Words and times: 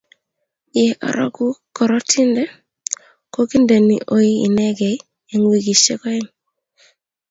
ye 0.77 0.85
aroku 1.07 1.45
karotinde 1.75 2.43
ko 3.33 3.39
kindeni 3.49 3.95
oi 4.15 4.29
inegei 4.47 4.97
eng' 5.31 5.47
wikisiek 5.49 6.01
oeng' 6.09 6.29